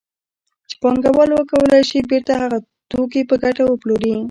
چې 0.69 0.75
پانګوال 0.81 1.29
وکولای 1.33 1.83
شي 1.89 1.99
بېرته 2.09 2.33
هغه 2.41 2.57
توکي 2.91 3.21
په 3.29 3.35
ګټه 3.43 3.63
وپلوري 3.65 4.13